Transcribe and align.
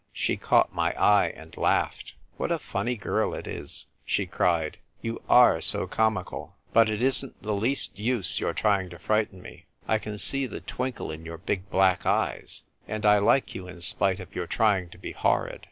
She 0.13 0.35
caught 0.35 0.73
my 0.73 0.99
eye, 0.99 1.31
and 1.37 1.55
laughed." 1.55 2.15
What 2.37 2.51
a 2.51 2.57
funny 2.57 2.95
girl 2.95 3.35
it 3.35 3.45
is!" 3.45 3.85
she 4.03 4.25
cried. 4.25 4.79
"You 5.03 5.21
arc 5.29 5.61
so 5.61 5.85
comical! 5.85 6.55
But 6.73 6.89
it 6.89 7.03
isn't 7.03 7.39
the 7.43 7.53
least 7.53 7.99
use 7.99 8.39
your 8.39 8.53
trying 8.55 8.89
to 8.89 8.97
frighten 8.97 9.43
me. 9.43 9.67
I 9.87 9.99
can 9.99 10.17
see 10.17 10.47
the 10.47 10.61
twinkle 10.61 11.11
in 11.11 11.23
your 11.23 11.37
big 11.37 11.69
black 11.69 12.07
eyes; 12.07 12.63
and 12.87 13.05
I 13.05 13.19
like 13.19 13.53
you 13.53 13.67
in 13.67 13.79
spite 13.81 14.19
of 14.19 14.35
your 14.35 14.47
trying 14.47 14.89
to 14.89 14.97
be 14.97 15.11
horrid. 15.11 15.59